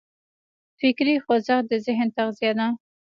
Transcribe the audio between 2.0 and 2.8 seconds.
تغذیه ده.